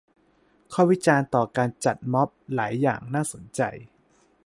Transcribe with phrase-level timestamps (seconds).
[0.73, 3.61] ข้อวิจารณ์ต่อการจัดม็อบหลายอย่างน่าสนใจ